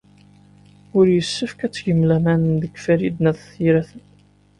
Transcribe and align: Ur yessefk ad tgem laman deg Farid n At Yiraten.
Ur 0.97 1.05
yessefk 1.15 1.59
ad 1.65 1.71
tgem 1.73 2.01
laman 2.09 2.41
deg 2.61 2.73
Farid 2.83 3.15
n 3.23 3.29
At 3.31 3.41
Yiraten. 3.63 4.01